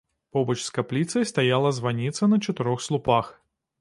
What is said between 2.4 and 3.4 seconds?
чатырох слупах.